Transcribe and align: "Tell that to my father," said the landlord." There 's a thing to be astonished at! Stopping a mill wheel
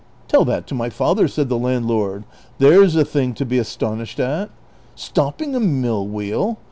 "Tell 0.27 0.43
that 0.45 0.65
to 0.65 0.73
my 0.73 0.89
father," 0.89 1.27
said 1.27 1.47
the 1.47 1.59
landlord." 1.59 2.23
There 2.57 2.83
's 2.83 2.95
a 2.95 3.05
thing 3.05 3.35
to 3.35 3.45
be 3.45 3.59
astonished 3.59 4.19
at! 4.19 4.49
Stopping 4.95 5.53
a 5.53 5.59
mill 5.59 6.07
wheel 6.07 6.57